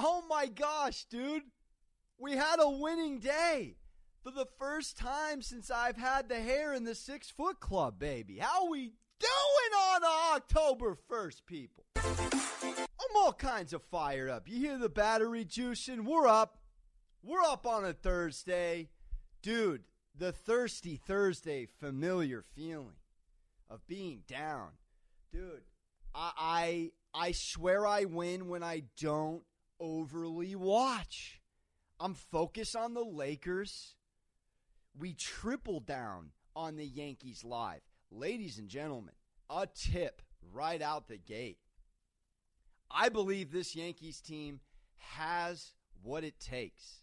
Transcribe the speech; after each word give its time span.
Oh 0.00 0.22
my 0.28 0.46
gosh, 0.46 1.06
dude. 1.10 1.42
We 2.18 2.36
had 2.36 2.60
a 2.60 2.70
winning 2.70 3.18
day 3.18 3.74
for 4.22 4.30
the 4.30 4.46
first 4.56 4.96
time 4.96 5.42
since 5.42 5.72
I've 5.72 5.96
had 5.96 6.28
the 6.28 6.40
hair 6.40 6.72
in 6.72 6.84
the 6.84 6.94
six 6.94 7.30
foot 7.30 7.58
club, 7.58 7.98
baby. 7.98 8.38
How 8.38 8.68
we 8.68 8.92
doing 9.18 9.72
on 9.76 10.02
October 10.36 10.96
1st, 11.10 11.40
people? 11.46 11.84
I'm 11.96 13.16
all 13.16 13.32
kinds 13.32 13.72
of 13.72 13.82
fired 13.82 14.30
up. 14.30 14.48
You 14.48 14.58
hear 14.58 14.78
the 14.78 14.88
battery 14.88 15.44
juicing? 15.44 16.04
We're 16.04 16.28
up. 16.28 16.58
We're 17.24 17.42
up 17.42 17.66
on 17.66 17.84
a 17.84 17.92
Thursday. 17.92 18.90
Dude, 19.42 19.82
the 20.16 20.30
thirsty 20.30 20.94
Thursday 20.94 21.66
familiar 21.80 22.44
feeling 22.54 23.00
of 23.68 23.84
being 23.88 24.22
down. 24.28 24.68
Dude, 25.32 25.62
I 26.14 26.92
I, 27.14 27.26
I 27.26 27.32
swear 27.32 27.84
I 27.84 28.04
win 28.04 28.48
when 28.48 28.62
I 28.62 28.84
don't 28.96 29.42
overly 29.80 30.54
watch. 30.54 31.40
I'm 32.00 32.14
focused 32.14 32.76
on 32.76 32.94
the 32.94 33.04
Lakers. 33.04 33.96
We 34.98 35.14
triple 35.14 35.80
down 35.80 36.30
on 36.54 36.76
the 36.76 36.86
Yankees 36.86 37.44
live. 37.44 37.80
Ladies 38.10 38.58
and 38.58 38.68
gentlemen, 38.68 39.14
a 39.50 39.66
tip 39.66 40.22
right 40.52 40.80
out 40.80 41.08
the 41.08 41.18
gate. 41.18 41.58
I 42.90 43.08
believe 43.08 43.50
this 43.50 43.76
Yankees 43.76 44.20
team 44.20 44.60
has 44.96 45.72
what 46.02 46.24
it 46.24 46.40
takes. 46.40 47.02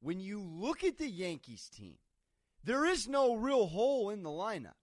When 0.00 0.20
you 0.20 0.40
look 0.40 0.84
at 0.84 0.98
the 0.98 1.08
Yankees 1.08 1.68
team, 1.74 1.96
there 2.62 2.84
is 2.84 3.08
no 3.08 3.34
real 3.34 3.66
hole 3.66 4.10
in 4.10 4.22
the 4.22 4.30
lineup. 4.30 4.74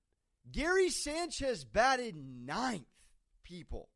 Gary 0.51 0.89
Sanchez 0.89 1.63
batted 1.63 2.15
ninth, 2.15 2.87
people. 3.43 3.89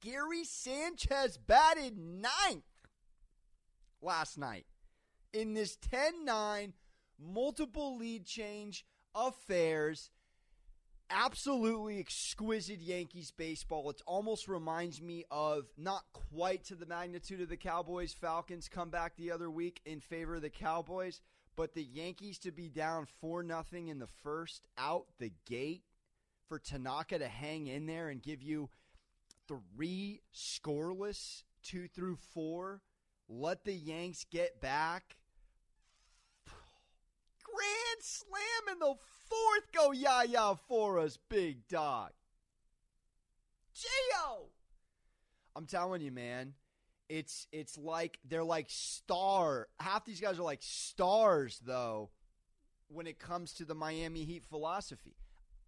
Gary 0.00 0.44
Sanchez 0.44 1.38
batted 1.38 1.96
ninth 1.98 2.64
last 4.00 4.38
night 4.38 4.66
in 5.32 5.54
this 5.54 5.76
10 5.76 6.24
9 6.24 6.72
multiple 7.18 7.96
lead 7.96 8.24
change 8.24 8.84
affairs. 9.14 10.10
Absolutely 11.08 12.00
exquisite 12.00 12.80
Yankees 12.80 13.30
baseball. 13.30 13.88
It 13.90 14.02
almost 14.06 14.48
reminds 14.48 15.00
me 15.00 15.24
of 15.30 15.66
not 15.78 16.02
quite 16.12 16.64
to 16.64 16.74
the 16.74 16.86
magnitude 16.86 17.40
of 17.40 17.48
the 17.48 17.56
Cowboys 17.56 18.12
Falcons 18.12 18.68
comeback 18.68 19.16
the 19.16 19.30
other 19.30 19.48
week 19.48 19.80
in 19.84 20.00
favor 20.00 20.36
of 20.36 20.42
the 20.42 20.50
Cowboys, 20.50 21.20
but 21.54 21.74
the 21.74 21.84
Yankees 21.84 22.38
to 22.40 22.50
be 22.50 22.68
down 22.68 23.06
4 23.20 23.44
nothing 23.44 23.88
in 23.88 24.00
the 24.00 24.08
first 24.22 24.66
out 24.76 25.06
the 25.20 25.32
gate 25.46 25.84
for 26.48 26.58
Tanaka 26.58 27.18
to 27.18 27.28
hang 27.28 27.68
in 27.68 27.86
there 27.86 28.08
and 28.08 28.22
give 28.22 28.42
you 28.42 28.68
three 29.48 30.22
scoreless, 30.34 31.42
two 31.62 31.88
through 31.88 32.16
four. 32.16 32.82
Let 33.28 33.64
the 33.64 33.72
Yanks 33.72 34.24
get 34.30 34.60
back. 34.60 35.16
Grand 36.44 38.00
slam 38.00 38.72
in 38.72 38.78
the 38.78 38.94
fourth. 39.28 39.72
Go 39.72 39.92
ya 39.92 40.22
ya 40.22 40.54
for 40.54 40.98
us, 40.98 41.18
big 41.28 41.66
dog. 41.68 42.10
Gio. 43.74 44.48
I'm 45.54 45.66
telling 45.66 46.02
you, 46.02 46.12
man. 46.12 46.54
It's 47.08 47.46
it's 47.52 47.78
like 47.78 48.18
they're 48.28 48.44
like 48.44 48.66
star. 48.68 49.68
Half 49.78 50.04
these 50.04 50.20
guys 50.20 50.38
are 50.38 50.42
like 50.42 50.62
stars, 50.62 51.60
though, 51.64 52.10
when 52.88 53.06
it 53.06 53.18
comes 53.18 53.52
to 53.54 53.64
the 53.64 53.74
Miami 53.74 54.24
Heat 54.24 54.44
philosophy. 54.44 55.16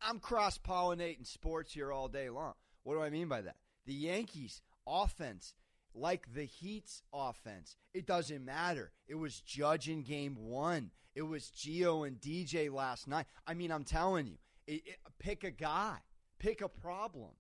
I'm 0.01 0.19
cross 0.19 0.59
pollinating 0.59 1.27
sports 1.27 1.73
here 1.73 1.93
all 1.93 2.09
day 2.09 2.29
long. 2.29 2.55
What 2.83 2.95
do 2.95 3.03
I 3.03 3.11
mean 3.11 3.29
by 3.29 3.43
that? 3.43 3.57
The 3.89 3.95
Yankees 3.95 4.61
offense, 4.87 5.55
like 5.95 6.35
the 6.35 6.45
Heat's 6.45 7.03
offense, 7.11 7.75
it 7.95 8.07
doesn't 8.07 8.45
matter. 8.45 8.93
It 9.09 9.15
was 9.15 9.41
Judge 9.41 9.89
in 9.89 10.03
game 10.03 10.37
one. 10.37 10.91
It 11.15 11.23
was 11.23 11.51
Gio 11.57 12.07
and 12.07 12.21
DJ 12.21 12.71
last 12.71 13.09
night. 13.09 13.25
I 13.47 13.55
mean, 13.55 13.73
I'm 13.73 13.85
telling 13.85 14.27
you, 14.27 14.37
it, 14.67 14.83
it, 14.85 14.99
pick 15.19 15.43
a 15.43 15.51
guy, 15.51 15.97
pick 16.39 16.61
a 16.61 16.69
problem. 16.69 17.31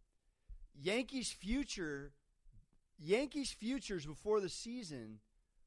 Yankees 0.74 1.30
future, 1.30 2.12
Yankees 2.98 3.52
futures 3.52 4.06
before 4.06 4.40
the 4.40 4.48
season 4.48 5.18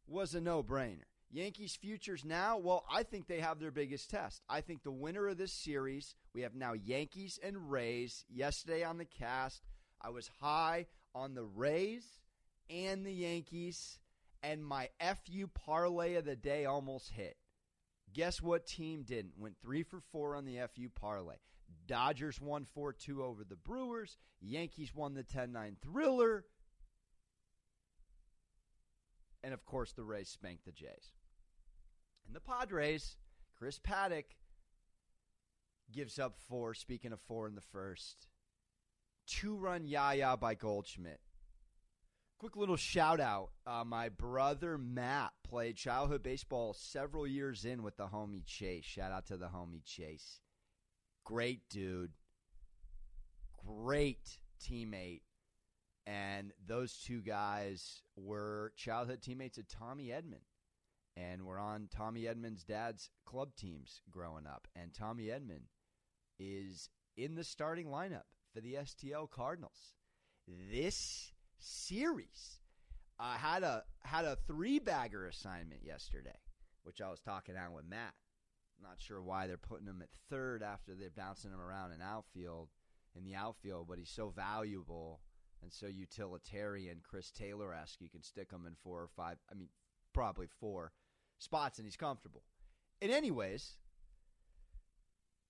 was 0.07 0.33
a 0.33 0.41
no 0.41 0.63
brainer. 0.63 1.05
Yankees 1.29 1.75
futures 1.75 2.25
now, 2.25 2.57
well, 2.57 2.85
I 2.91 3.03
think 3.03 3.27
they 3.27 3.39
have 3.39 3.59
their 3.59 3.69
biggest 3.69 4.09
test. 4.09 4.41
I 4.49 4.61
think 4.61 4.81
the 4.81 4.89
winner 4.89 5.27
of 5.27 5.37
this 5.37 5.53
series, 5.53 6.15
we 6.33 6.41
have 6.41 6.55
now 6.55 6.73
Yankees 6.73 7.37
and 7.43 7.69
Rays. 7.69 8.25
Yesterday 8.33 8.83
on 8.83 8.97
the 8.97 9.05
cast, 9.05 9.61
I 10.01 10.09
was 10.09 10.29
high 10.39 10.87
on 11.13 11.35
the 11.35 11.43
Rays 11.43 12.05
and 12.69 13.05
the 13.05 13.13
Yankees, 13.13 13.99
and 14.41 14.65
my 14.65 14.89
FU 14.99 15.47
parlay 15.47 16.15
of 16.15 16.25
the 16.25 16.35
day 16.35 16.65
almost 16.65 17.11
hit. 17.11 17.37
Guess 18.13 18.41
what 18.41 18.65
team 18.65 19.03
didn't? 19.03 19.37
Went 19.37 19.55
three 19.61 19.83
for 19.83 19.99
four 20.11 20.35
on 20.35 20.45
the 20.45 20.59
FU 20.73 20.89
parlay. 20.89 21.35
Dodgers 21.87 22.39
won 22.41 22.65
4 22.65 22.93
2 22.93 23.23
over 23.23 23.43
the 23.43 23.55
Brewers. 23.55 24.17
Yankees 24.41 24.93
won 24.93 25.13
the 25.13 25.23
10 25.23 25.51
9 25.51 25.77
thriller. 25.81 26.45
And 29.43 29.53
of 29.53 29.65
course, 29.65 29.93
the 29.93 30.03
Rays 30.03 30.29
spanked 30.29 30.65
the 30.65 30.71
Jays. 30.71 31.13
And 32.27 32.35
the 32.35 32.41
Padres, 32.41 33.17
Chris 33.57 33.79
Paddack 33.79 34.25
gives 35.91 36.19
up 36.19 36.35
four, 36.47 36.73
speaking 36.73 37.11
of 37.11 37.19
four 37.21 37.47
in 37.47 37.55
the 37.55 37.61
first 37.61 38.27
two 39.31 39.55
run 39.55 39.85
Yaya 39.85 40.35
by 40.37 40.55
Goldschmidt. 40.55 41.19
Quick 42.37 42.55
little 42.55 42.75
shout 42.75 43.19
out. 43.19 43.51
Uh, 43.65 43.83
my 43.85 44.09
brother 44.09 44.77
Matt 44.77 45.31
played 45.47 45.77
childhood 45.77 46.23
baseball 46.23 46.73
several 46.73 47.25
years 47.25 47.65
in 47.65 47.83
with 47.83 47.97
the 47.97 48.07
homie 48.07 48.45
Chase. 48.45 48.83
Shout 48.83 49.11
out 49.11 49.27
to 49.27 49.37
the 49.37 49.47
homie 49.47 49.85
Chase. 49.85 50.41
Great 51.23 51.61
dude. 51.69 52.11
Great 53.65 54.39
teammate. 54.61 55.21
And 56.07 56.51
those 56.65 56.97
two 56.97 57.21
guys 57.21 58.01
were 58.15 58.73
childhood 58.75 59.21
teammates 59.21 59.59
of 59.59 59.67
Tommy 59.67 60.07
Edman 60.07 60.41
And 61.15 61.43
we're 61.43 61.59
on 61.59 61.89
Tommy 61.95 62.23
Edman's 62.23 62.63
dad's 62.63 63.11
club 63.23 63.55
teams 63.55 64.01
growing 64.09 64.47
up. 64.47 64.67
And 64.75 64.93
Tommy 64.93 65.25
Edman 65.25 65.67
is 66.39 66.89
in 67.15 67.35
the 67.35 67.43
starting 67.43 67.85
lineup 67.85 68.23
for 68.53 68.61
the 68.61 68.75
STL 68.75 69.29
Cardinals. 69.29 69.93
This 70.71 71.31
series 71.59 72.59
uh, 73.19 73.33
had 73.33 73.63
a 73.63 73.83
had 74.03 74.25
a 74.25 74.37
three 74.47 74.79
bagger 74.79 75.27
assignment 75.27 75.83
yesterday, 75.83 76.37
which 76.83 77.01
I 77.01 77.09
was 77.09 77.19
talking 77.19 77.55
out 77.55 77.73
with 77.73 77.85
Matt. 77.85 78.13
Not 78.81 78.99
sure 78.99 79.21
why 79.21 79.47
they're 79.47 79.57
putting 79.57 79.87
him 79.87 80.01
at 80.01 80.09
third 80.29 80.63
after 80.63 80.95
they're 80.95 81.11
bouncing 81.15 81.51
him 81.51 81.61
around 81.61 81.91
in 81.91 82.01
outfield 82.01 82.69
in 83.15 83.23
the 83.23 83.35
outfield, 83.35 83.87
but 83.87 83.99
he's 83.99 84.09
so 84.09 84.29
valuable 84.29 85.21
and 85.61 85.71
so 85.71 85.85
utilitarian, 85.85 87.01
Chris 87.03 87.29
Taylor 87.29 87.73
esque. 87.73 88.01
You 88.01 88.09
can 88.09 88.23
stick 88.23 88.51
him 88.51 88.65
in 88.65 88.73
four 88.83 89.01
or 89.01 89.09
five. 89.15 89.37
I 89.51 89.55
mean, 89.55 89.67
probably 90.13 90.47
four 90.59 90.91
spots, 91.37 91.77
and 91.77 91.85
he's 91.85 91.97
comfortable. 91.97 92.43
And 93.01 93.11
anyways, 93.11 93.77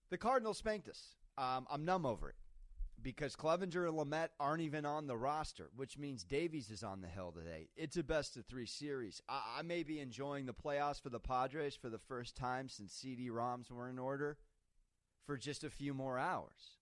the 0.10 0.18
Cardinals 0.18 0.58
spanked 0.58 0.90
us. 0.90 1.16
Um, 1.38 1.66
I'm 1.72 1.86
numb 1.86 2.06
over 2.06 2.30
it 2.30 2.36
because 3.04 3.36
Clevinger 3.36 3.88
and 3.88 3.98
Lamet 3.98 4.30
aren't 4.40 4.62
even 4.62 4.86
on 4.86 5.08
the 5.08 5.18
roster, 5.18 5.70
which 5.76 5.98
means 5.98 6.24
Davies 6.24 6.70
is 6.70 6.84
on 6.84 7.02
the 7.02 7.08
hill 7.08 7.32
today. 7.32 7.70
It's 7.76 7.98
a 7.98 8.04
best 8.04 8.38
of 8.38 8.46
three 8.46 8.66
series. 8.66 9.22
I, 9.28 9.42
I 9.60 9.62
may 9.62 9.84
be 9.84 10.00
enjoying 10.00 10.46
the 10.46 10.54
playoffs 10.54 11.02
for 11.02 11.10
the 11.10 11.20
Padres 11.20 11.76
for 11.76 11.90
the 11.90 12.00
first 12.00 12.36
time 12.36 12.70
since 12.70 12.94
CD-ROMs 12.94 13.72
were 13.72 13.90
in 13.90 14.00
order 14.00 14.38
for 15.26 15.38
just 15.38 15.64
a 15.64 15.70
few 15.70 15.94
more 15.94 16.18
hours. 16.18 16.78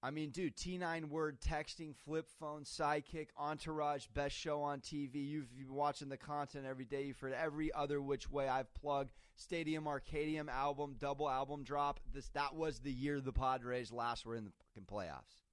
I 0.00 0.12
mean, 0.12 0.30
dude, 0.30 0.56
T9 0.56 1.08
word 1.08 1.40
texting, 1.40 1.94
flip 2.04 2.28
phone, 2.38 2.62
sidekick, 2.62 3.28
entourage, 3.36 4.06
best 4.14 4.36
show 4.36 4.62
on 4.62 4.80
TV. 4.80 5.28
You've 5.28 5.56
been 5.56 5.74
watching 5.74 6.08
the 6.08 6.16
content 6.16 6.66
every 6.66 6.84
day. 6.84 7.02
You've 7.04 7.18
heard 7.18 7.32
every 7.32 7.72
other 7.72 8.00
which 8.00 8.30
way 8.30 8.48
I've 8.48 8.72
plugged. 8.74 9.10
Stadium 9.34 9.84
Arcadium 9.86 10.48
album, 10.48 10.94
double 11.00 11.28
album 11.28 11.64
drop. 11.64 11.98
This 12.12 12.28
that 12.30 12.54
was 12.54 12.78
the 12.78 12.92
year 12.92 13.20
the 13.20 13.32
Padres 13.32 13.90
last 13.90 14.24
were 14.24 14.36
in 14.36 14.44
the 14.44 14.52
fucking 14.52 14.86
playoffs. 14.86 15.47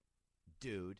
Dude. 0.59 0.97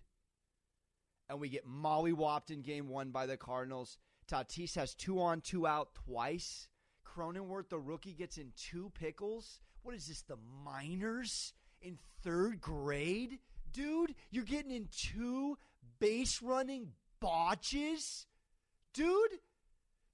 And 1.30 1.40
we 1.40 1.50
get 1.50 1.68
mollywopped 1.68 2.52
in 2.52 2.62
game 2.62 2.88
one 2.88 3.12
by 3.12 3.26
the 3.26 3.38
Cardinals. 3.38 3.98
Tatis 4.30 4.76
has 4.76 4.94
two 4.94 5.22
on, 5.22 5.42
two 5.42 5.66
out 5.66 5.96
twice. 6.06 6.68
Cronenworth, 7.06 7.70
the 7.70 7.80
rookie, 7.80 8.14
gets 8.14 8.38
in 8.38 8.52
two 8.56 8.92
pickles. 9.00 9.60
What 9.82 9.96
is 9.96 10.08
this, 10.08 10.22
the 10.22 10.38
minors? 10.64 11.54
in 11.86 11.98
third 12.24 12.60
grade, 12.60 13.40
dude. 13.72 14.16
You're 14.32 14.44
getting 14.44 14.72
in 14.72 14.90
two 14.92 15.58
base 16.00 16.42
running 16.42 16.92
botches, 17.20 18.26
dude. 18.94 19.40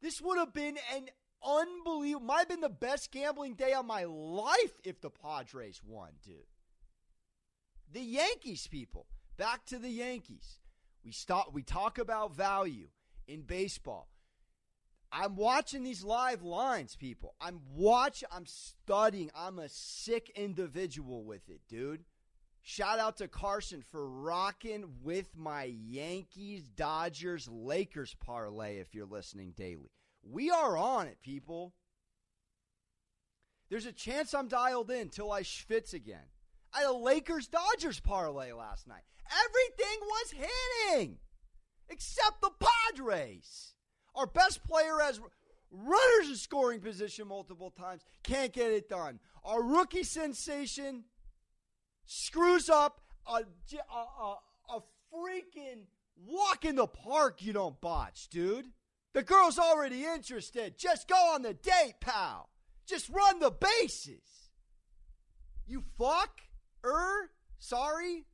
This 0.02 0.22
would 0.22 0.38
have 0.38 0.54
been 0.54 0.78
an 0.96 1.08
unbelievable, 1.44 2.26
might 2.26 2.40
have 2.40 2.50
been 2.50 2.62
the 2.62 2.70
best 2.70 3.12
gambling 3.12 3.56
day 3.56 3.74
of 3.74 3.86
my 3.86 4.04
life 4.04 4.74
if 4.84 5.00
the 5.02 5.10
Padres 5.10 5.82
won, 5.86 6.10
dude. 6.24 6.36
The 7.94 8.02
Yankees, 8.02 8.68
people, 8.68 9.06
back 9.42 9.66
to 9.66 9.80
the 9.80 9.90
Yankees. 9.90 10.60
We 11.04 11.12
stop 11.12 11.52
we 11.52 11.64
talk 11.64 11.98
about 11.98 12.36
value 12.36 12.90
in 13.28 13.42
baseball. 13.42 14.08
I'm 15.12 15.36
watching 15.36 15.84
these 15.84 16.04
live 16.04 16.44
lines, 16.44 16.96
people. 16.96 17.34
I'm 17.42 17.60
watch 17.74 18.24
I'm 18.32 18.46
studying. 18.46 19.32
I'm 19.36 19.58
a 19.58 19.68
sick 19.68 20.32
individual 20.36 21.24
with 21.24 21.50
it, 21.50 21.62
dude. 21.68 22.04
Shout 22.62 23.00
out 23.00 23.18
to 23.18 23.28
Carson 23.28 23.82
for 23.82 24.08
rocking 24.08 24.86
with 25.02 25.36
my 25.36 25.64
Yankees, 25.64 26.68
Dodgers, 26.68 27.50
Lakers 27.52 28.16
parlay 28.24 28.78
if 28.78 28.94
you're 28.94 29.08
listening 29.08 29.56
daily. 29.58 29.90
We 30.22 30.52
are 30.52 30.78
on 30.78 31.08
it, 31.08 31.18
people. 31.24 31.74
There's 33.72 33.88
a 33.88 33.92
chance 33.92 34.36
I'm 34.36 34.48
dialed 34.48 34.92
in 34.92 35.10
till 35.10 35.32
I 35.32 35.42
schwitz 35.42 35.96
again. 35.96 36.30
Had 36.72 36.86
a 36.86 36.94
Lakers 36.94 37.48
Dodgers 37.48 38.00
parlay 38.00 38.52
last 38.52 38.88
night. 38.88 39.04
Everything 39.46 40.00
was 40.02 40.32
hitting 40.32 41.18
except 41.90 42.42
the 42.42 42.52
Padres. 42.60 43.74
Our 44.16 44.28
best 44.28 44.64
player 44.64 45.00
has 45.02 45.20
runners 45.72 46.30
in 46.30 46.36
scoring 46.36 46.80
position 46.80 47.28
multiple 47.28 47.72
times, 47.72 48.04
can't 48.24 48.52
get 48.52 48.72
it 48.72 48.90
done. 48.90 49.20
Our 49.44 49.64
rookie 49.64 50.04
sensation 50.04 51.06
screws 52.06 52.70
up 52.70 53.02
a, 53.28 53.44
a, 53.94 53.98
a, 53.98 54.36
a 54.70 54.80
freaking 55.14 55.84
walk 56.18 56.66
in 56.66 56.76
the 56.76 56.88
park 56.88 57.42
you 57.42 57.54
don't 57.54 57.80
botch, 57.82 58.30
dude. 58.30 58.68
The 59.14 59.24
girl's 59.24 59.60
already 59.60 60.06
interested. 60.06 60.78
Just 60.78 61.08
go 61.08 61.16
on 61.16 61.42
the 61.42 61.54
date, 61.54 61.96
pal. 62.00 62.50
Just 62.86 63.10
run 63.10 63.40
the 63.40 63.52
bases. 63.52 64.52
You 65.68 65.84
fuck? 65.98 66.40
Er? 66.84 67.30
Sorry? 67.60 68.26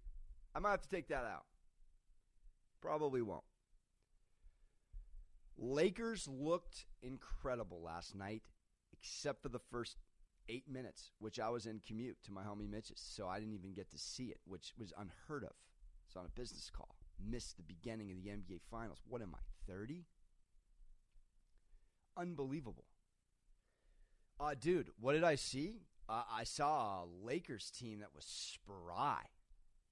I 0.55 0.59
might 0.59 0.71
have 0.71 0.81
to 0.81 0.89
take 0.89 1.07
that 1.09 1.25
out. 1.25 1.45
Probably 2.81 3.21
won't. 3.21 3.44
Lakers 5.57 6.27
looked 6.27 6.85
incredible 7.01 7.81
last 7.81 8.15
night, 8.15 8.44
except 8.94 9.41
for 9.41 9.49
the 9.49 9.59
first 9.71 9.97
eight 10.49 10.69
minutes, 10.69 11.11
which 11.19 11.39
I 11.39 11.49
was 11.49 11.65
in 11.65 11.81
commute 11.85 12.17
to 12.23 12.31
my 12.31 12.44
homie 12.44 12.69
Mitch's, 12.69 13.01
so 13.03 13.27
I 13.27 13.39
didn't 13.39 13.55
even 13.55 13.73
get 13.73 13.89
to 13.91 13.97
see 13.97 14.25
it, 14.25 14.39
which 14.45 14.73
was 14.77 14.94
unheard 14.97 15.44
of. 15.44 15.53
It's 16.07 16.15
on 16.15 16.25
a 16.25 16.39
business 16.39 16.69
call. 16.75 16.95
Missed 17.19 17.57
the 17.57 17.63
beginning 17.63 18.11
of 18.11 18.17
the 18.17 18.29
NBA 18.29 18.61
Finals. 18.69 18.99
What 19.07 19.21
am 19.21 19.33
I, 19.35 19.39
30? 19.71 20.05
Unbelievable. 22.15 22.85
Uh, 24.39 24.53
dude, 24.59 24.89
what 24.99 25.13
did 25.13 25.23
I 25.23 25.35
see? 25.35 25.81
Uh, 26.09 26.24
I 26.31 26.44
saw 26.44 27.04
a 27.04 27.07
Lakers 27.25 27.69
team 27.69 28.00
that 28.00 28.15
was 28.15 28.25
spry, 28.25 29.21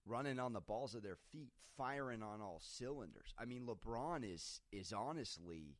running 0.05 0.39
on 0.39 0.53
the 0.53 0.61
balls 0.61 0.95
of 0.95 1.03
their 1.03 1.17
feet, 1.31 1.51
firing 1.77 2.23
on 2.23 2.41
all 2.41 2.61
cylinders. 2.61 3.33
I 3.37 3.45
mean, 3.45 3.67
LeBron 3.67 4.23
is 4.23 4.61
is 4.71 4.93
honestly 4.93 5.77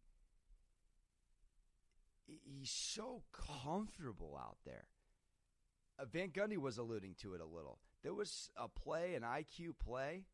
he's 2.25 2.71
so 2.71 3.23
comfortable 3.31 4.37
out 4.39 4.57
there. 4.65 4.87
Uh, 5.97 6.05
Van 6.05 6.29
Gundy 6.29 6.57
was 6.57 6.77
alluding 6.77 7.15
to 7.21 7.33
it 7.33 7.41
a 7.41 7.45
little. 7.45 7.79
There 8.03 8.13
was 8.13 8.49
a 8.57 8.67
play, 8.67 9.15
an 9.15 9.23
IQ 9.23 9.77
play, 9.79 10.25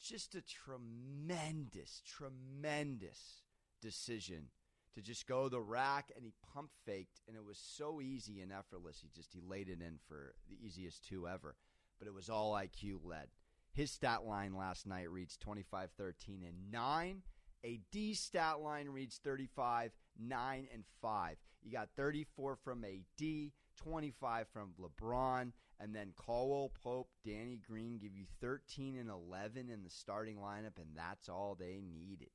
just 0.00 0.34
a 0.34 0.42
tremendous, 0.42 2.02
tremendous 2.06 3.42
decision 3.80 4.46
to 4.94 5.02
just 5.02 5.26
go 5.26 5.48
the 5.48 5.60
rack 5.60 6.10
and 6.14 6.24
he 6.24 6.32
pump 6.54 6.70
faked 6.84 7.20
and 7.26 7.36
it 7.36 7.44
was 7.44 7.58
so 7.58 8.00
easy 8.00 8.40
and 8.40 8.52
effortless. 8.52 9.00
He 9.00 9.08
just 9.14 9.32
he 9.32 9.40
laid 9.40 9.68
it 9.68 9.80
in 9.80 9.98
for 10.08 10.34
the 10.48 10.56
easiest 10.64 11.06
two 11.06 11.28
ever. 11.28 11.56
But 11.98 12.08
it 12.08 12.14
was 12.14 12.28
all 12.28 12.52
IQ 12.52 13.00
led. 13.04 13.28
His 13.72 13.90
stat 13.90 14.24
line 14.24 14.54
last 14.56 14.86
night 14.86 15.10
reads 15.10 15.36
25, 15.36 15.90
13, 15.96 16.42
and 16.46 16.70
9. 16.70 17.22
A 17.64 17.80
D 17.90 18.12
stat 18.14 18.60
line 18.60 18.88
reads 18.88 19.18
35, 19.22 19.92
9, 20.18 20.68
and 20.72 20.84
5. 21.00 21.36
You 21.62 21.72
got 21.72 21.90
34 21.96 22.56
from 22.56 22.84
AD, 22.84 23.52
25 23.76 24.48
from 24.52 24.74
LeBron, 24.80 25.52
and 25.80 25.94
then 25.94 26.12
Caldwell 26.16 26.72
Pope, 26.82 27.08
Danny 27.24 27.60
Green 27.64 27.98
give 27.98 28.14
you 28.14 28.26
13 28.40 28.98
and 28.98 29.08
11 29.08 29.70
in 29.70 29.84
the 29.84 29.90
starting 29.90 30.36
lineup, 30.36 30.76
and 30.76 30.96
that's 30.96 31.28
all 31.28 31.56
they 31.58 31.80
needed. 31.82 32.30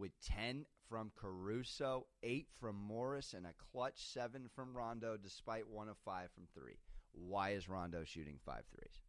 With 0.00 0.12
10 0.26 0.64
from 0.88 1.12
Caruso, 1.14 2.06
8 2.22 2.48
from 2.58 2.76
Morris, 2.76 3.34
and 3.34 3.44
a 3.44 3.50
clutch 3.70 3.98
7 3.98 4.48
from 4.54 4.74
Rondo, 4.74 5.16
despite 5.16 5.68
1 5.68 5.88
of 5.88 5.98
5 6.04 6.30
from 6.32 6.44
3. 6.54 6.78
Why 7.12 7.50
is 7.50 7.68
Rondo 7.68 8.04
shooting 8.04 8.38
five 8.44 8.64
threes? 8.72 9.02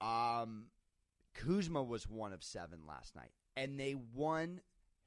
Um, 0.00 0.66
Kuzma 1.34 1.82
was 1.82 2.08
one 2.08 2.32
of 2.32 2.42
seven 2.42 2.80
last 2.86 3.14
night, 3.14 3.32
and 3.56 3.78
they 3.78 3.94
won 3.94 4.60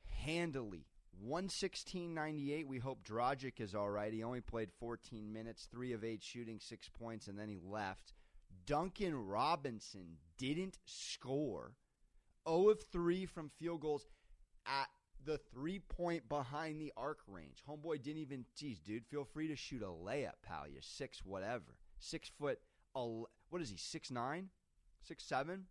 handily. 0.08 0.86
116.98. 1.28 2.66
We 2.66 2.80
hope 2.80 3.04
Dragic 3.04 3.60
is 3.60 3.76
all 3.76 3.90
right. 3.90 4.14
He 4.14 4.24
only 4.24 4.42
played 4.42 4.72
14 4.80 5.32
minutes, 5.32 5.68
three 5.70 5.94
of 5.94 6.04
eight 6.04 6.24
shooting, 6.24 6.60
six 6.60 6.90
points, 6.90 7.28
and 7.28 7.38
then 7.38 7.50
he 7.50 7.60
left. 7.64 8.14
Duncan 8.66 9.16
Robinson 9.16 10.18
didn't 10.38 10.78
score. 10.86 11.74
0 12.48 12.70
of 12.70 12.82
3 12.92 13.26
from 13.26 13.50
field 13.60 13.82
goals 13.82 14.06
at 14.66 14.88
the 15.24 15.40
three 15.54 15.80
point 15.80 16.28
behind 16.28 16.82
the 16.82 16.92
arc 16.98 17.20
range. 17.28 17.64
Homeboy 17.70 18.02
didn't 18.02 18.22
even, 18.22 18.46
geez, 18.56 18.80
dude, 18.80 19.06
feel 19.06 19.24
free 19.24 19.48
to 19.48 19.56
shoot 19.56 19.84
a 19.84 19.86
layup, 19.86 20.34
pal. 20.44 20.66
You're 20.72 20.82
six, 20.82 21.24
whatever. 21.24 21.78
Six 22.00 22.30
foot, 22.40 22.60
what 22.94 23.62
is 23.62 23.70
he, 23.70 23.78
six 23.78 24.10
nine? 24.10 24.50
six, 25.04 25.24
seven, 25.24 25.66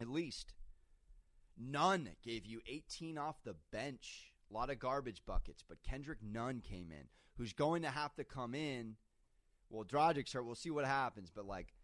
at 0.00 0.08
least. 0.08 0.54
Nunn 1.56 2.10
gave 2.22 2.46
you 2.46 2.60
18 2.66 3.18
off 3.18 3.42
the 3.44 3.56
bench. 3.72 4.32
A 4.50 4.54
lot 4.54 4.70
of 4.70 4.78
garbage 4.78 5.22
buckets, 5.26 5.62
but 5.68 5.82
Kendrick 5.82 6.20
Nunn 6.22 6.60
came 6.60 6.90
in, 6.90 7.08
who's 7.36 7.52
going 7.52 7.82
to 7.82 7.90
have 7.90 8.14
to 8.14 8.24
come 8.24 8.54
in. 8.54 8.96
Well, 9.68 9.84
Dragic, 9.84 10.28
sir, 10.28 10.42
we'll 10.42 10.54
see 10.54 10.70
what 10.70 10.86
happens, 10.86 11.30
but 11.34 11.46
like 11.46 11.74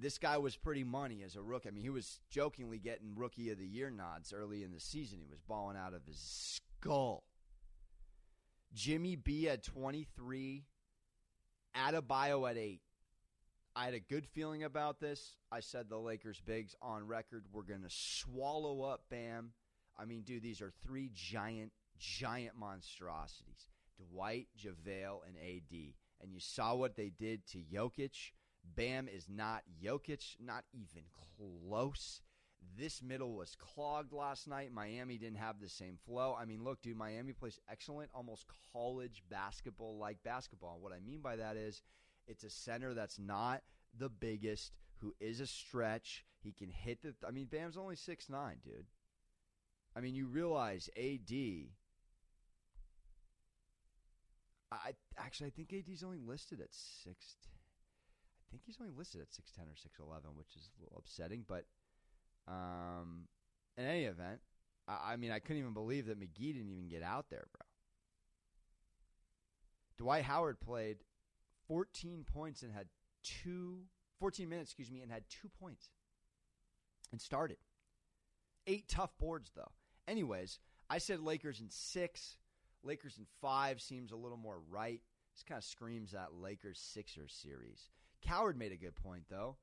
this 0.00 0.18
guy 0.18 0.38
was 0.38 0.56
pretty 0.56 0.84
money 0.84 1.22
as 1.24 1.36
a 1.36 1.42
rookie. 1.42 1.68
I 1.68 1.72
mean, 1.72 1.82
he 1.82 1.90
was 1.90 2.20
jokingly 2.30 2.78
getting 2.78 3.14
rookie 3.14 3.50
of 3.50 3.58
the 3.58 3.66
year 3.66 3.90
nods 3.90 4.32
early 4.32 4.62
in 4.62 4.72
the 4.72 4.80
season. 4.80 5.18
He 5.20 5.26
was 5.28 5.40
balling 5.40 5.76
out 5.76 5.94
of 5.94 6.04
his 6.06 6.18
skull. 6.18 7.24
Jimmy 8.74 9.16
B 9.16 9.48
at 9.48 9.62
23, 9.62 10.64
Adebayo 11.76 12.50
at 12.50 12.56
8. 12.56 12.80
I 13.74 13.84
had 13.84 13.94
a 13.94 14.00
good 14.00 14.26
feeling 14.26 14.64
about 14.64 15.00
this. 15.00 15.36
I 15.52 15.60
said 15.60 15.88
the 15.88 15.98
Lakers 15.98 16.40
bigs 16.44 16.74
on 16.82 17.06
record. 17.06 17.44
We're 17.52 17.62
going 17.62 17.82
to 17.82 17.90
swallow 17.90 18.82
up 18.82 19.02
Bam. 19.10 19.52
I 19.96 20.04
mean, 20.04 20.22
dude, 20.22 20.42
these 20.42 20.60
are 20.60 20.72
three 20.84 21.10
giant, 21.14 21.72
giant 21.98 22.56
monstrosities 22.56 23.66
Dwight, 23.96 24.48
JaVale, 24.58 25.20
and 25.26 25.36
AD. 25.36 25.94
And 26.20 26.32
you 26.32 26.40
saw 26.40 26.74
what 26.74 26.96
they 26.96 27.10
did 27.10 27.46
to 27.48 27.58
Jokic. 27.58 28.32
Bam 28.74 29.08
is 29.08 29.26
not 29.28 29.62
Jokic, 29.82 30.36
not 30.40 30.64
even 30.72 31.04
close. 31.36 32.20
This 32.76 33.02
middle 33.02 33.34
was 33.34 33.56
clogged 33.56 34.12
last 34.12 34.46
night. 34.46 34.72
Miami 34.72 35.16
didn't 35.16 35.38
have 35.38 35.60
the 35.60 35.68
same 35.68 35.98
flow. 36.04 36.36
I 36.38 36.44
mean, 36.44 36.62
look, 36.62 36.82
dude, 36.82 36.96
Miami 36.96 37.32
plays 37.32 37.58
excellent, 37.70 38.10
almost 38.14 38.46
college 38.72 39.22
basketball 39.30 39.98
like 39.98 40.22
basketball. 40.22 40.78
What 40.80 40.92
I 40.92 41.00
mean 41.00 41.20
by 41.20 41.36
that 41.36 41.56
is 41.56 41.82
it's 42.26 42.44
a 42.44 42.50
center 42.50 42.94
that's 42.94 43.18
not 43.18 43.62
the 43.96 44.08
biggest, 44.08 44.72
who 45.00 45.14
is 45.20 45.40
a 45.40 45.46
stretch. 45.46 46.24
He 46.40 46.52
can 46.52 46.70
hit 46.70 47.02
the. 47.02 47.14
I 47.26 47.30
mean, 47.30 47.46
Bam's 47.46 47.76
only 47.76 47.96
six 47.96 48.28
nine, 48.28 48.56
dude. 48.62 48.86
I 49.96 50.00
mean, 50.00 50.14
you 50.14 50.26
realize 50.26 50.88
AD. 50.96 51.32
I 54.70 54.92
actually, 55.16 55.46
I 55.46 55.50
think 55.50 55.72
AD's 55.72 56.04
only 56.04 56.18
listed 56.18 56.60
at 56.60 56.68
six. 56.70 57.36
I 57.46 57.57
think 58.50 58.62
he's 58.64 58.78
only 58.80 58.92
listed 58.96 59.20
at 59.20 59.32
six 59.32 59.50
ten 59.52 59.66
or 59.66 59.76
six 59.76 59.98
eleven, 59.98 60.30
which 60.34 60.56
is 60.56 60.70
a 60.78 60.82
little 60.82 60.98
upsetting. 60.98 61.44
But 61.46 61.64
um, 62.46 63.28
in 63.76 63.84
any 63.84 64.04
event, 64.04 64.40
I, 64.86 65.12
I 65.12 65.16
mean, 65.16 65.30
I 65.30 65.38
couldn't 65.38 65.58
even 65.58 65.74
believe 65.74 66.06
that 66.06 66.20
McGee 66.20 66.54
didn't 66.54 66.70
even 66.70 66.88
get 66.88 67.02
out 67.02 67.30
there, 67.30 67.46
bro. 67.52 67.66
Dwight 69.98 70.24
Howard 70.24 70.60
played 70.60 70.98
14 71.66 72.24
points 72.32 72.62
and 72.62 72.72
had 72.72 72.86
two, 73.24 73.80
14 74.20 74.48
minutes, 74.48 74.70
excuse 74.70 74.90
me, 74.90 75.02
and 75.02 75.10
had 75.10 75.24
two 75.28 75.48
points 75.60 75.90
and 77.10 77.20
started. 77.20 77.58
Eight 78.66 78.88
tough 78.88 79.10
boards, 79.18 79.50
though. 79.56 79.72
Anyways, 80.06 80.58
I 80.88 80.98
said 80.98 81.20
Lakers 81.20 81.60
in 81.60 81.70
six. 81.70 82.36
Lakers 82.82 83.18
in 83.18 83.26
five 83.40 83.80
seems 83.80 84.12
a 84.12 84.16
little 84.16 84.38
more 84.38 84.60
right. 84.70 85.00
This 85.34 85.42
kind 85.42 85.58
of 85.58 85.64
screams 85.64 86.12
that 86.12 86.34
Lakers 86.34 86.78
Sixers 86.78 87.32
series. 87.32 87.90
Cowherd 88.22 88.58
made 88.58 88.72
a 88.72 88.76
good 88.76 88.96
point, 88.96 89.24
though. 89.28 89.56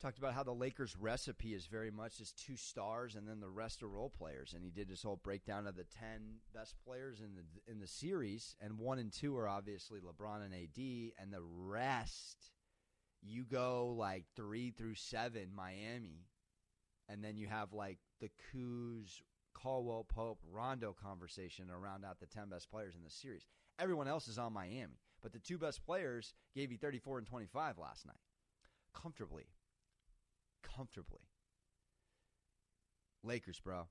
Talked 0.00 0.18
about 0.18 0.34
how 0.34 0.42
the 0.42 0.52
Lakers 0.52 0.96
recipe 0.98 1.54
is 1.54 1.66
very 1.66 1.90
much 1.92 2.18
just 2.18 2.36
two 2.36 2.56
stars 2.56 3.14
and 3.14 3.28
then 3.28 3.38
the 3.38 3.48
rest 3.48 3.84
are 3.84 3.88
role 3.88 4.10
players. 4.10 4.52
And 4.52 4.64
he 4.64 4.70
did 4.70 4.88
this 4.88 5.04
whole 5.04 5.20
breakdown 5.22 5.66
of 5.68 5.76
the 5.76 5.84
ten 5.84 6.40
best 6.52 6.74
players 6.84 7.20
in 7.20 7.36
the 7.36 7.70
in 7.70 7.78
the 7.78 7.86
series, 7.86 8.56
and 8.60 8.78
one 8.78 8.98
and 8.98 9.12
two 9.12 9.36
are 9.36 9.46
obviously 9.48 10.00
LeBron 10.00 10.44
and 10.44 10.52
AD, 10.54 11.12
and 11.20 11.32
the 11.32 11.42
rest 11.42 12.50
you 13.22 13.44
go 13.44 13.94
like 13.96 14.24
three 14.34 14.70
through 14.72 14.96
seven, 14.96 15.54
Miami. 15.54 16.26
and 17.08 17.22
then 17.22 17.36
you 17.36 17.46
have 17.46 17.72
like 17.72 17.98
the 18.20 18.30
Kuz, 18.52 19.20
Caldwell 19.54 20.04
Pope, 20.04 20.40
Rondo 20.50 20.92
conversation 21.00 21.68
to 21.68 21.76
round 21.76 22.04
out 22.04 22.18
the 22.18 22.26
10 22.26 22.48
best 22.48 22.70
players 22.70 22.96
in 22.96 23.04
the 23.04 23.10
series. 23.10 23.46
Everyone 23.78 24.08
else 24.08 24.26
is 24.26 24.38
on 24.38 24.52
Miami, 24.52 24.98
but 25.22 25.32
the 25.32 25.38
two 25.38 25.58
best 25.58 25.84
players 25.84 26.34
gave 26.54 26.72
you 26.72 26.78
34 26.78 27.18
and 27.18 27.26
25 27.26 27.78
last 27.78 28.06
night. 28.06 28.16
Comfortably. 28.94 29.46
Comfortably. 30.62 31.20
Lakers, 33.22 33.60
bro. 33.60 33.86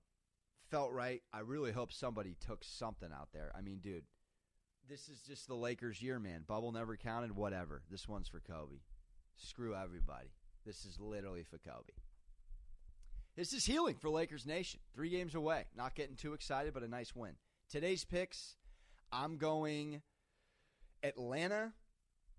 Felt 0.69 0.91
right. 0.91 1.21
I 1.33 1.39
really 1.39 1.71
hope 1.71 1.91
somebody 1.91 2.35
took 2.45 2.63
something 2.63 3.09
out 3.13 3.29
there. 3.33 3.51
I 3.57 3.61
mean, 3.61 3.79
dude, 3.79 4.03
this 4.89 5.09
is 5.09 5.21
just 5.21 5.47
the 5.47 5.55
Lakers' 5.55 6.01
year, 6.01 6.19
man. 6.19 6.43
Bubble 6.47 6.71
never 6.71 6.97
counted, 6.97 7.35
whatever. 7.35 7.81
This 7.89 8.07
one's 8.07 8.27
for 8.27 8.39
Kobe. 8.39 8.77
Screw 9.37 9.75
everybody. 9.75 10.31
This 10.65 10.85
is 10.85 10.99
literally 10.99 11.43
for 11.43 11.57
Kobe. 11.57 11.93
This 13.35 13.53
is 13.53 13.65
healing 13.65 13.95
for 13.95 14.09
Lakers 14.09 14.45
Nation. 14.45 14.81
Three 14.93 15.09
games 15.09 15.35
away. 15.35 15.65
Not 15.75 15.95
getting 15.95 16.15
too 16.15 16.33
excited, 16.33 16.73
but 16.73 16.83
a 16.83 16.87
nice 16.87 17.15
win. 17.15 17.35
Today's 17.69 18.03
picks, 18.03 18.57
I'm 19.11 19.37
going 19.37 20.01
Atlanta. 21.03 21.73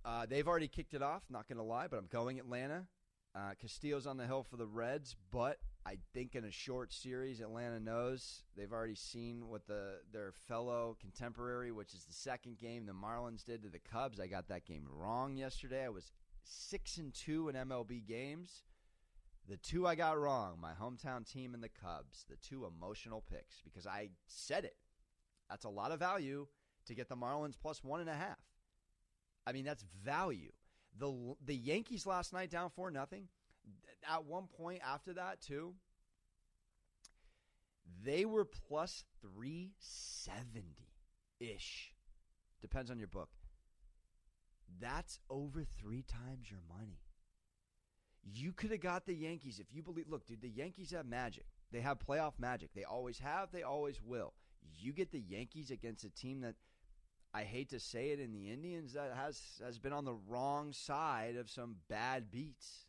Uh, 0.04 0.26
they've 0.26 0.48
already 0.48 0.68
kicked 0.68 0.94
it 0.94 1.02
off, 1.02 1.22
not 1.30 1.48
going 1.48 1.58
to 1.58 1.64
lie, 1.64 1.86
but 1.86 1.98
I'm 1.98 2.06
going 2.06 2.38
Atlanta. 2.38 2.86
Uh, 3.34 3.52
Castillo's 3.60 4.06
on 4.06 4.18
the 4.18 4.26
hill 4.26 4.42
for 4.42 4.56
the 4.56 4.66
Reds, 4.66 5.16
but 5.30 5.58
I 5.86 5.96
think 6.12 6.34
in 6.34 6.44
a 6.44 6.50
short 6.50 6.92
series, 6.92 7.40
Atlanta 7.40 7.80
knows 7.80 8.42
they've 8.56 8.72
already 8.72 8.94
seen 8.94 9.48
what 9.48 9.66
the 9.66 10.00
their 10.12 10.32
fellow 10.48 10.96
contemporary, 11.00 11.72
which 11.72 11.94
is 11.94 12.04
the 12.04 12.12
second 12.12 12.58
game, 12.58 12.84
the 12.84 12.92
Marlins 12.92 13.44
did 13.44 13.62
to 13.62 13.70
the 13.70 13.78
Cubs. 13.78 14.20
I 14.20 14.26
got 14.26 14.48
that 14.48 14.66
game 14.66 14.86
wrong 14.86 15.36
yesterday. 15.36 15.84
I 15.84 15.88
was 15.88 16.12
six 16.44 16.98
and 16.98 17.14
two 17.14 17.48
in 17.48 17.56
MLB 17.56 18.06
games. 18.06 18.64
The 19.48 19.56
two 19.56 19.86
I 19.86 19.94
got 19.94 20.20
wrong, 20.20 20.58
my 20.60 20.72
hometown 20.72 21.30
team 21.30 21.54
and 21.54 21.62
the 21.62 21.68
Cubs, 21.68 22.26
the 22.28 22.36
two 22.36 22.66
emotional 22.66 23.24
picks, 23.28 23.60
because 23.62 23.86
I 23.86 24.10
said 24.26 24.64
it. 24.64 24.76
That's 25.48 25.64
a 25.64 25.70
lot 25.70 25.90
of 25.90 25.98
value 25.98 26.46
to 26.86 26.94
get 26.94 27.08
the 27.08 27.16
Marlins 27.16 27.58
plus 27.60 27.82
one 27.82 28.00
and 28.00 28.10
a 28.10 28.14
half. 28.14 28.38
I 29.46 29.52
mean, 29.52 29.64
that's 29.64 29.84
value. 30.04 30.52
The 30.98 31.34
the 31.44 31.54
Yankees 31.56 32.06
last 32.06 32.32
night 32.32 32.50
down 32.50 32.70
four 32.70 32.90
nothing. 32.90 33.28
At 34.10 34.24
one 34.24 34.46
point 34.46 34.80
after 34.86 35.12
that 35.14 35.40
too, 35.40 35.74
they 38.04 38.24
were 38.24 38.44
plus 38.44 39.04
three 39.20 39.72
seventy 39.78 40.88
ish. 41.40 41.94
Depends 42.60 42.90
on 42.90 42.98
your 42.98 43.08
book. 43.08 43.30
That's 44.80 45.18
over 45.28 45.64
three 45.64 46.02
times 46.02 46.50
your 46.50 46.60
money. 46.78 47.00
You 48.24 48.52
could 48.52 48.70
have 48.70 48.80
got 48.80 49.06
the 49.06 49.14
Yankees 49.14 49.58
if 49.58 49.66
you 49.74 49.82
believe. 49.82 50.08
Look, 50.08 50.26
dude, 50.26 50.40
the 50.40 50.48
Yankees 50.48 50.92
have 50.92 51.06
magic. 51.06 51.44
They 51.72 51.80
have 51.80 51.98
playoff 51.98 52.34
magic. 52.38 52.70
They 52.74 52.84
always 52.84 53.18
have. 53.18 53.50
They 53.50 53.62
always 53.62 54.00
will. 54.00 54.34
You 54.78 54.92
get 54.92 55.10
the 55.10 55.20
Yankees 55.20 55.70
against 55.70 56.04
a 56.04 56.10
team 56.10 56.40
that 56.42 56.54
I 57.34 57.44
hate 57.44 57.70
to 57.70 57.80
say 57.80 58.10
it 58.10 58.20
in 58.20 58.32
the 58.32 58.50
Indians 58.50 58.92
that 58.92 59.12
has 59.16 59.40
has 59.64 59.78
been 59.78 59.92
on 59.92 60.04
the 60.04 60.18
wrong 60.28 60.72
side 60.72 61.36
of 61.36 61.48
some 61.48 61.76
bad 61.88 62.30
beats. 62.30 62.86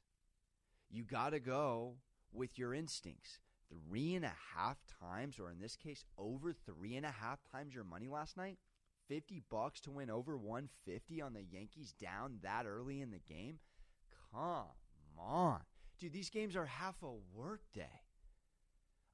You 0.89 1.03
got 1.03 1.29
to 1.29 1.39
go 1.39 1.95
with 2.31 2.57
your 2.57 2.73
instincts. 2.73 3.39
Three 3.69 4.13
and 4.13 4.25
a 4.25 4.33
half 4.55 4.77
times, 5.01 5.39
or 5.39 5.49
in 5.49 5.59
this 5.59 5.75
case, 5.75 6.03
over 6.17 6.53
three 6.53 6.95
and 6.95 7.05
a 7.05 7.11
half 7.11 7.39
times 7.51 7.73
your 7.73 7.85
money 7.85 8.07
last 8.07 8.37
night. 8.37 8.57
50 9.07 9.41
bucks 9.49 9.81
to 9.81 9.91
win 9.91 10.09
over 10.09 10.37
150 10.37 11.21
on 11.21 11.33
the 11.33 11.43
Yankees 11.43 11.93
down 11.93 12.37
that 12.43 12.65
early 12.65 13.01
in 13.01 13.11
the 13.11 13.19
game? 13.19 13.59
Come 14.31 14.67
on. 15.19 15.59
Dude, 15.99 16.13
these 16.13 16.29
games 16.29 16.55
are 16.55 16.65
half 16.65 17.01
a 17.03 17.11
workday. 17.35 18.01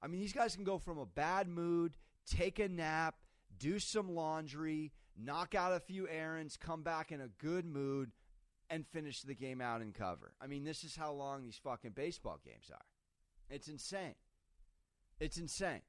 I 0.02 0.08
mean, 0.08 0.20
these 0.22 0.34
guys 0.34 0.56
can 0.56 0.64
go 0.64 0.78
from 0.78 0.98
a 0.98 1.06
bad 1.06 1.48
mood, 1.48 1.94
take 2.30 2.60
a 2.60 2.70
nap, 2.70 3.16
do 3.58 3.80
some 3.80 4.14
laundry, 4.14 4.92
knock 5.22 5.56
out 5.56 5.74
a 5.74 5.80
few 5.80 6.08
errands, 6.08 6.58
come 6.58 6.82
back 6.82 7.12
in 7.12 7.22
a 7.22 7.28
good 7.28 7.66
mood, 7.66 8.12
and 8.70 8.86
finish 8.88 9.22
the 9.22 9.34
game 9.34 9.62
out 9.62 9.82
in 9.82 9.92
cover. 9.92 10.34
I 10.40 10.48
mean, 10.48 10.64
this 10.64 10.84
is 10.84 10.96
how 10.96 11.12
long 11.12 11.44
these 11.44 11.60
fucking 11.64 11.92
baseball 11.92 12.40
games 12.44 12.70
are. 12.72 12.86
It's 13.50 13.68
insane. 13.68 14.16
It's 15.20 15.38
insane. 15.38 15.82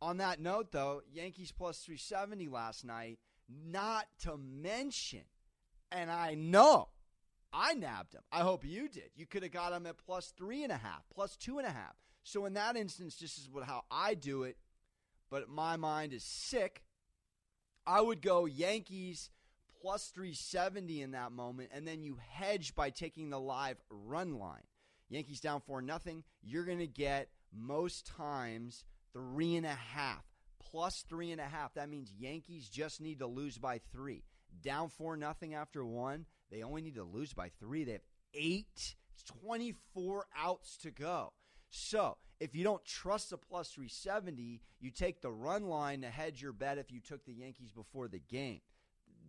On 0.00 0.18
that 0.18 0.40
note, 0.40 0.70
though, 0.70 1.02
Yankees 1.12 1.52
plus 1.52 1.80
370 1.80 2.48
last 2.48 2.84
night, 2.84 3.18
not 3.48 4.06
to 4.22 4.36
mention, 4.36 5.24
and 5.90 6.10
I 6.10 6.34
know 6.34 6.88
I 7.52 7.74
nabbed 7.74 8.14
him. 8.14 8.22
I 8.32 8.40
hope 8.40 8.64
you 8.64 8.88
did. 8.88 9.10
You 9.14 9.26
could 9.26 9.42
have 9.42 9.52
got 9.52 9.72
him 9.72 9.86
at 9.86 9.98
plus 9.98 10.32
three 10.36 10.64
and 10.64 10.72
a 10.72 10.76
half, 10.76 11.04
plus 11.14 11.36
two 11.36 11.58
and 11.58 11.66
a 11.66 11.70
half. 11.70 11.94
So 12.24 12.46
in 12.46 12.54
that 12.54 12.76
instance, 12.76 13.16
this 13.16 13.38
is 13.38 13.48
what, 13.50 13.64
how 13.64 13.84
I 13.90 14.14
do 14.14 14.42
it. 14.42 14.56
But 15.30 15.48
my 15.48 15.76
mind 15.76 16.12
is 16.12 16.24
sick. 16.24 16.82
I 17.86 18.00
would 18.00 18.22
go 18.22 18.46
Yankees 18.46 19.30
plus 19.80 20.08
370 20.08 21.02
in 21.02 21.10
that 21.12 21.32
moment, 21.32 21.70
and 21.72 21.86
then 21.86 22.02
you 22.02 22.18
hedge 22.30 22.74
by 22.74 22.90
taking 22.90 23.30
the 23.30 23.40
live 23.40 23.76
run 23.90 24.38
line. 24.38 24.62
Yankees 25.08 25.40
down 25.40 25.60
4 25.60 25.82
nothing. 25.82 26.24
You're 26.42 26.64
going 26.64 26.78
to 26.78 26.86
get 26.86 27.28
most 27.52 28.06
times 28.06 28.84
three 29.12 29.56
and 29.56 29.66
a 29.66 29.68
half 29.68 30.24
plus 30.70 31.04
three 31.08 31.30
and 31.30 31.40
a 31.40 31.44
half. 31.44 31.74
That 31.74 31.88
means 31.88 32.12
Yankees 32.18 32.68
just 32.68 33.00
need 33.00 33.18
to 33.18 33.26
lose 33.26 33.58
by 33.58 33.80
three. 33.92 34.24
Down 34.62 34.88
4 34.88 35.16
nothing 35.16 35.54
after 35.54 35.84
one. 35.84 36.26
They 36.50 36.62
only 36.62 36.82
need 36.82 36.96
to 36.96 37.04
lose 37.04 37.32
by 37.32 37.50
three. 37.60 37.84
They 37.84 37.92
have 37.92 38.00
eight, 38.34 38.96
24 39.42 40.26
outs 40.36 40.76
to 40.78 40.90
go. 40.90 41.32
So 41.70 42.16
if 42.44 42.54
you 42.54 42.62
don't 42.62 42.84
trust 42.84 43.30
the 43.30 43.38
plus 43.38 43.70
370, 43.70 44.60
you 44.78 44.90
take 44.90 45.22
the 45.22 45.32
run 45.32 45.66
line 45.66 46.02
to 46.02 46.10
hedge 46.10 46.42
your 46.42 46.52
bet 46.52 46.76
if 46.76 46.92
you 46.92 47.00
took 47.00 47.24
the 47.24 47.32
Yankees 47.32 47.72
before 47.72 48.06
the 48.06 48.18
game. 48.18 48.60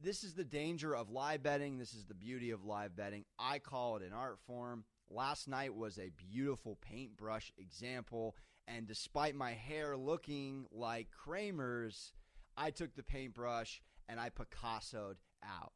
This 0.03 0.25
is 0.25 0.33
the 0.33 0.43
danger 0.43 0.93
of 0.93 1.09
live 1.09 1.41
betting. 1.41 1.77
This 1.77 1.93
is 1.93 2.03
the 2.03 2.13
beauty 2.13 2.51
of 2.51 2.65
live 2.65 2.93
betting. 2.93 3.23
I 3.39 3.59
call 3.59 3.95
it 3.95 4.03
an 4.03 4.11
art 4.11 4.39
form. 4.45 4.83
Last 5.09 5.47
night 5.47 5.73
was 5.73 5.97
a 5.97 6.11
beautiful 6.29 6.77
paintbrush 6.81 7.53
example. 7.57 8.35
And 8.67 8.85
despite 8.85 9.33
my 9.33 9.51
hair 9.53 9.95
looking 9.95 10.65
like 10.69 11.07
Kramer's, 11.11 12.11
I 12.57 12.69
took 12.69 12.95
the 12.95 13.03
paintbrush 13.03 13.81
and 14.09 14.19
I 14.19 14.29
Picassoed 14.29 15.15
out. 15.41 15.71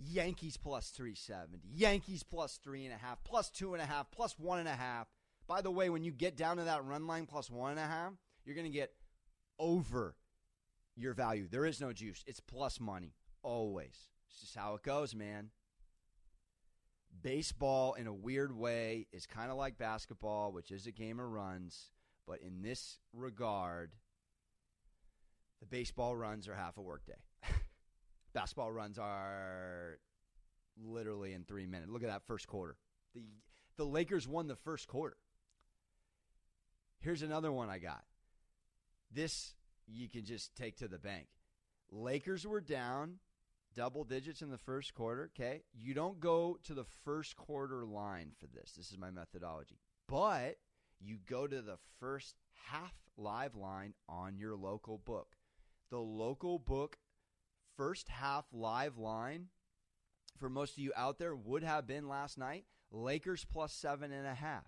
Yankees 0.00 0.56
plus 0.56 0.90
370, 0.90 1.60
Yankees 1.72 2.24
plus 2.24 2.58
three 2.62 2.84
and 2.84 2.94
a 2.94 2.98
half, 2.98 3.22
plus 3.24 3.50
two 3.50 3.74
and 3.74 3.82
a 3.82 3.86
half, 3.86 4.10
plus 4.10 4.36
one 4.36 4.58
and 4.58 4.68
a 4.68 4.72
half. 4.72 5.08
By 5.48 5.62
the 5.62 5.70
way, 5.70 5.88
when 5.88 6.04
you 6.04 6.12
get 6.12 6.36
down 6.36 6.58
to 6.58 6.64
that 6.64 6.84
run 6.84 7.06
line 7.06 7.26
plus 7.26 7.50
one 7.50 7.72
and 7.72 7.80
a 7.80 7.86
half, 7.86 8.12
you're 8.44 8.54
going 8.54 8.70
to 8.70 8.72
get 8.72 8.92
over 9.58 10.14
your 10.94 11.14
value. 11.14 11.48
There 11.50 11.64
is 11.64 11.80
no 11.80 11.92
juice. 11.92 12.22
It's 12.26 12.40
plus 12.40 12.78
money 12.78 13.14
always. 13.42 14.10
It's 14.28 14.40
just 14.40 14.54
how 14.56 14.74
it 14.74 14.82
goes, 14.82 15.14
man. 15.14 15.50
Baseball, 17.22 17.94
in 17.94 18.06
a 18.06 18.12
weird 18.12 18.54
way, 18.54 19.06
is 19.10 19.26
kind 19.26 19.50
of 19.50 19.56
like 19.56 19.78
basketball, 19.78 20.52
which 20.52 20.70
is 20.70 20.86
a 20.86 20.92
game 20.92 21.18
of 21.18 21.26
runs. 21.30 21.92
But 22.26 22.40
in 22.42 22.60
this 22.60 22.98
regard, 23.14 23.92
the 25.60 25.66
baseball 25.66 26.14
runs 26.14 26.46
are 26.46 26.54
half 26.54 26.76
a 26.76 26.82
workday. 26.82 27.16
basketball 28.34 28.70
runs 28.70 28.98
are 28.98 29.98
literally 30.76 31.32
in 31.32 31.44
three 31.44 31.66
minutes. 31.66 31.90
Look 31.90 32.02
at 32.02 32.10
that 32.10 32.26
first 32.26 32.46
quarter. 32.46 32.76
The 33.14 33.24
the 33.78 33.86
Lakers 33.86 34.28
won 34.28 34.48
the 34.48 34.56
first 34.56 34.88
quarter. 34.88 35.16
Here's 37.00 37.22
another 37.22 37.52
one 37.52 37.68
I 37.68 37.78
got. 37.78 38.02
This 39.10 39.54
you 39.86 40.08
can 40.08 40.24
just 40.24 40.54
take 40.54 40.76
to 40.78 40.88
the 40.88 40.98
bank. 40.98 41.28
Lakers 41.90 42.46
were 42.46 42.60
down 42.60 43.18
double 43.74 44.04
digits 44.04 44.42
in 44.42 44.50
the 44.50 44.58
first 44.58 44.94
quarter. 44.94 45.30
Okay. 45.34 45.62
You 45.72 45.94
don't 45.94 46.20
go 46.20 46.58
to 46.64 46.74
the 46.74 46.86
first 47.04 47.36
quarter 47.36 47.84
line 47.86 48.32
for 48.38 48.46
this. 48.46 48.72
This 48.76 48.90
is 48.90 48.98
my 48.98 49.10
methodology. 49.10 49.78
But 50.08 50.56
you 51.00 51.18
go 51.28 51.46
to 51.46 51.62
the 51.62 51.78
first 52.00 52.34
half 52.70 52.94
live 53.16 53.54
line 53.54 53.94
on 54.08 54.36
your 54.36 54.56
local 54.56 54.98
book. 54.98 55.36
The 55.90 55.98
local 55.98 56.58
book 56.58 56.98
first 57.76 58.08
half 58.08 58.44
live 58.52 58.98
line 58.98 59.46
for 60.38 60.48
most 60.48 60.72
of 60.72 60.78
you 60.78 60.92
out 60.96 61.18
there 61.18 61.34
would 61.34 61.62
have 61.62 61.86
been 61.86 62.08
last 62.08 62.36
night 62.36 62.64
Lakers 62.90 63.44
plus 63.44 63.72
seven 63.72 64.12
and 64.12 64.26
a 64.26 64.34
half 64.34 64.66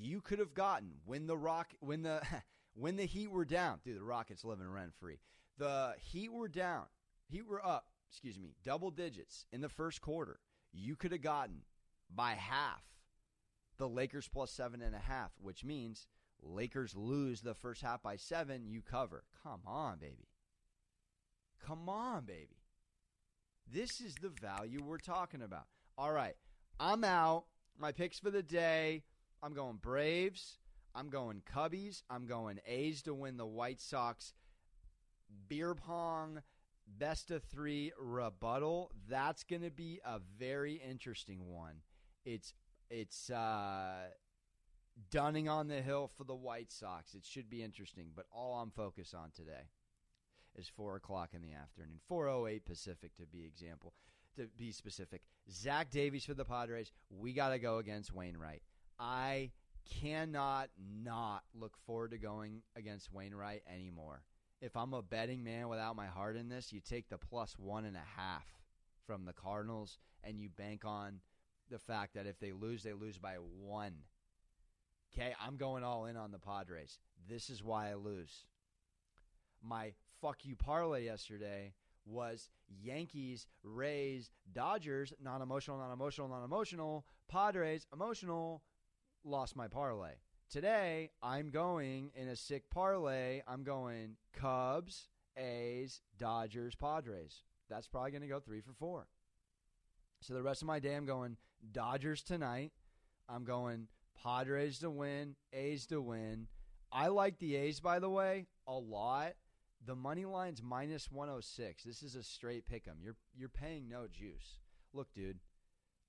you 0.00 0.20
could 0.20 0.38
have 0.38 0.54
gotten 0.54 0.92
when 1.04 1.26
the 1.26 1.36
rock 1.36 1.72
when 1.80 2.02
the 2.02 2.22
when 2.74 2.96
the 2.96 3.04
Heat 3.04 3.30
were 3.30 3.44
down. 3.44 3.80
Dude, 3.84 3.98
the 3.98 4.02
Rockets 4.02 4.44
living 4.44 4.68
rent 4.68 4.92
free. 4.98 5.18
The 5.58 5.94
Heat 5.98 6.32
were 6.32 6.48
down. 6.48 6.84
Heat 7.28 7.46
were 7.46 7.64
up. 7.64 7.86
Excuse 8.10 8.38
me, 8.38 8.54
double 8.64 8.90
digits 8.90 9.46
in 9.52 9.60
the 9.60 9.68
first 9.68 10.00
quarter. 10.00 10.40
You 10.72 10.96
could 10.96 11.12
have 11.12 11.22
gotten 11.22 11.62
by 12.14 12.32
half 12.32 12.82
the 13.78 13.88
Lakers 13.88 14.28
plus 14.28 14.50
seven 14.50 14.82
and 14.82 14.94
a 14.94 14.98
half, 14.98 15.32
which 15.40 15.64
means 15.64 16.06
Lakers 16.42 16.94
lose 16.94 17.40
the 17.40 17.54
first 17.54 17.82
half 17.82 18.02
by 18.02 18.16
seven. 18.16 18.66
You 18.66 18.82
cover. 18.82 19.24
Come 19.42 19.60
on, 19.66 19.98
baby. 19.98 20.28
Come 21.64 21.88
on, 21.88 22.24
baby. 22.24 22.58
This 23.70 24.00
is 24.00 24.14
the 24.16 24.28
value 24.28 24.82
we're 24.82 24.98
talking 24.98 25.42
about. 25.42 25.66
All 25.96 26.12
right, 26.12 26.36
I'm 26.78 27.04
out. 27.04 27.44
My 27.78 27.92
picks 27.92 28.18
for 28.18 28.30
the 28.30 28.42
day 28.42 29.04
I'm 29.42 29.54
going 29.54 29.76
Braves. 29.76 30.58
I'm 30.94 31.08
going 31.10 31.42
Cubbies. 31.52 32.02
I'm 32.08 32.26
going 32.26 32.60
A's 32.66 33.02
to 33.02 33.14
win 33.14 33.36
the 33.36 33.46
White 33.46 33.80
Sox 33.80 34.34
beer 35.48 35.74
pong 35.74 36.42
best 36.86 37.30
of 37.30 37.42
three 37.44 37.92
rebuttal. 37.98 38.92
That's 39.08 39.42
going 39.42 39.62
to 39.62 39.70
be 39.70 40.00
a 40.04 40.20
very 40.38 40.74
interesting 40.74 41.48
one. 41.48 41.76
It's 42.24 42.54
it's 42.88 43.30
uh, 43.30 44.10
Dunning 45.10 45.48
on 45.48 45.68
the 45.68 45.80
hill 45.80 46.10
for 46.16 46.24
the 46.24 46.34
White 46.34 46.70
Sox. 46.70 47.14
It 47.14 47.24
should 47.24 47.50
be 47.50 47.62
interesting. 47.62 48.10
But 48.14 48.26
all 48.30 48.60
I'm 48.60 48.70
focused 48.70 49.14
on 49.14 49.30
today 49.34 49.70
is 50.54 50.68
four 50.68 50.94
o'clock 50.96 51.30
in 51.32 51.42
the 51.42 51.54
afternoon, 51.54 51.98
four 52.06 52.28
oh 52.28 52.46
eight 52.46 52.64
Pacific 52.64 53.16
to 53.16 53.26
be 53.26 53.44
example. 53.44 53.94
To 54.36 54.48
be 54.56 54.70
specific, 54.72 55.22
Zach 55.50 55.90
Davies 55.90 56.24
for 56.24 56.34
the 56.34 56.44
Padres. 56.44 56.92
We 57.10 57.32
got 57.32 57.50
to 57.50 57.58
go 57.58 57.78
against 57.78 58.14
Wainwright. 58.14 58.62
I 59.02 59.50
cannot 60.00 60.68
not 61.02 61.42
look 61.54 61.76
forward 61.86 62.12
to 62.12 62.18
going 62.18 62.62
against 62.76 63.12
Wainwright 63.12 63.62
anymore. 63.72 64.22
If 64.60 64.76
I'm 64.76 64.94
a 64.94 65.02
betting 65.02 65.42
man 65.42 65.68
without 65.68 65.96
my 65.96 66.06
heart 66.06 66.36
in 66.36 66.48
this, 66.48 66.72
you 66.72 66.80
take 66.80 67.08
the 67.08 67.18
plus 67.18 67.58
one 67.58 67.84
and 67.84 67.96
a 67.96 68.20
half 68.20 68.46
from 69.04 69.24
the 69.24 69.32
Cardinals 69.32 69.98
and 70.22 70.38
you 70.38 70.48
bank 70.48 70.84
on 70.84 71.18
the 71.68 71.80
fact 71.80 72.14
that 72.14 72.26
if 72.26 72.38
they 72.38 72.52
lose, 72.52 72.84
they 72.84 72.92
lose 72.92 73.18
by 73.18 73.34
one. 73.34 73.94
Okay, 75.12 75.34
I'm 75.44 75.56
going 75.56 75.82
all 75.82 76.06
in 76.06 76.16
on 76.16 76.30
the 76.30 76.38
Padres. 76.38 77.00
This 77.28 77.50
is 77.50 77.62
why 77.62 77.90
I 77.90 77.94
lose. 77.94 78.46
My 79.60 79.94
fuck 80.20 80.44
you 80.44 80.54
parlay 80.54 81.04
yesterday 81.04 81.74
was 82.06 82.50
Yankees, 82.68 83.48
Rays, 83.64 84.30
Dodgers, 84.52 85.12
non 85.20 85.42
emotional, 85.42 85.78
non 85.78 85.92
emotional, 85.92 86.28
non 86.28 86.44
emotional, 86.44 87.04
Padres, 87.28 87.86
emotional, 87.92 88.62
lost 89.24 89.56
my 89.56 89.68
parlay. 89.68 90.14
Today, 90.50 91.10
I'm 91.22 91.50
going 91.50 92.10
in 92.14 92.28
a 92.28 92.36
sick 92.36 92.64
parlay. 92.70 93.40
I'm 93.46 93.62
going 93.64 94.16
Cubs, 94.34 95.08
A's, 95.36 96.02
Dodgers, 96.18 96.74
Padres. 96.74 97.44
That's 97.70 97.88
probably 97.88 98.10
going 98.10 98.22
to 98.22 98.28
go 98.28 98.40
three 98.40 98.60
for 98.60 98.72
four. 98.72 99.06
So 100.20 100.34
the 100.34 100.42
rest 100.42 100.62
of 100.62 100.68
my 100.68 100.78
day, 100.78 100.94
I'm 100.94 101.06
going 101.06 101.36
Dodgers 101.72 102.22
tonight. 102.22 102.72
I'm 103.28 103.44
going 103.44 103.88
Padres 104.22 104.78
to 104.80 104.90
win, 104.90 105.36
A's 105.52 105.86
to 105.86 106.00
win. 106.00 106.48
I 106.92 107.08
like 107.08 107.38
the 107.38 107.56
A's, 107.56 107.80
by 107.80 107.98
the 107.98 108.10
way, 108.10 108.46
a 108.66 108.74
lot. 108.74 109.32
The 109.84 109.96
money 109.96 110.26
line's 110.26 110.62
minus 110.62 111.10
106. 111.10 111.82
This 111.82 112.02
is 112.02 112.14
a 112.14 112.22
straight 112.22 112.66
pick 112.66 112.86
'em. 112.86 112.98
You're 113.00 113.16
you're 113.34 113.48
paying 113.48 113.88
no 113.88 114.06
juice. 114.06 114.60
Look, 114.92 115.12
dude, 115.12 115.40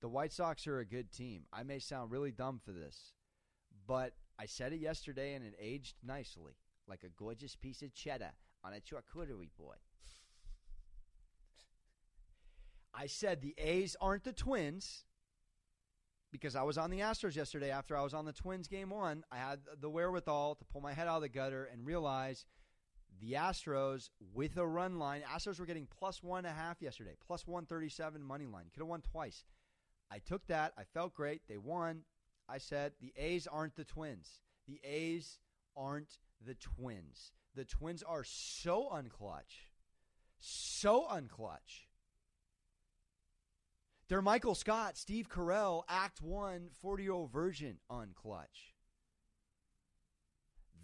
the 0.00 0.08
White 0.08 0.32
Sox 0.32 0.66
are 0.66 0.78
a 0.78 0.84
good 0.84 1.10
team. 1.10 1.44
I 1.52 1.62
may 1.62 1.78
sound 1.78 2.10
really 2.10 2.30
dumb 2.30 2.60
for 2.64 2.72
this, 2.72 3.12
but 3.86 4.12
I 4.38 4.46
said 4.46 4.72
it 4.72 4.80
yesterday 4.80 5.34
and 5.34 5.44
it 5.44 5.54
aged 5.60 5.96
nicely, 6.04 6.56
like 6.86 7.04
a 7.04 7.08
gorgeous 7.08 7.56
piece 7.56 7.82
of 7.82 7.94
cheddar 7.94 8.32
on 8.64 8.72
a 8.72 8.80
charcuterie 8.80 9.50
board. 9.58 9.78
I 12.94 13.06
said 13.06 13.40
the 13.40 13.54
A's 13.58 13.96
aren't 14.00 14.24
the 14.24 14.32
Twins 14.32 15.04
because 16.30 16.56
I 16.56 16.62
was 16.62 16.78
on 16.78 16.90
the 16.90 17.00
Astros 17.00 17.36
yesterday 17.36 17.70
after 17.70 17.96
I 17.96 18.02
was 18.02 18.14
on 18.14 18.24
the 18.24 18.32
Twins 18.32 18.68
game 18.68 18.90
one. 18.90 19.24
I 19.30 19.36
had 19.36 19.60
the 19.80 19.90
wherewithal 19.90 20.56
to 20.56 20.64
pull 20.64 20.80
my 20.80 20.92
head 20.92 21.08
out 21.08 21.16
of 21.16 21.22
the 21.22 21.28
gutter 21.28 21.68
and 21.72 21.86
realize 21.86 22.44
the 23.20 23.32
Astros 23.32 24.10
with 24.32 24.56
a 24.56 24.66
run 24.66 24.98
line. 24.98 25.22
Astros 25.32 25.58
were 25.58 25.66
getting 25.66 25.86
plus 25.86 26.22
one 26.22 26.44
and 26.44 26.54
a 26.54 26.58
half 26.58 26.82
yesterday, 26.82 27.14
plus 27.26 27.46
137 27.46 28.22
money 28.22 28.46
line. 28.46 28.66
Could 28.72 28.80
have 28.80 28.88
won 28.88 29.00
twice. 29.00 29.44
I 30.14 30.18
took 30.18 30.46
that. 30.46 30.72
I 30.78 30.84
felt 30.84 31.12
great. 31.12 31.42
They 31.48 31.58
won. 31.58 32.02
I 32.48 32.58
said 32.58 32.92
the 33.00 33.12
A's 33.16 33.48
aren't 33.48 33.74
the 33.74 33.84
Twins. 33.84 34.38
The 34.68 34.80
A's 34.84 35.40
aren't 35.76 36.18
the 36.46 36.54
Twins. 36.54 37.32
The 37.56 37.64
Twins 37.64 38.04
are 38.04 38.22
so 38.22 38.90
unclutch. 38.92 39.72
So 40.38 41.04
unclutch. 41.10 41.88
They're 44.08 44.22
Michael 44.22 44.54
Scott, 44.54 44.96
Steve 44.96 45.28
Carell, 45.28 45.82
Act 45.88 46.22
One, 46.22 46.68
40 46.80 47.02
year 47.02 47.12
old 47.12 47.32
version 47.32 47.78
unclutch. 47.90 48.72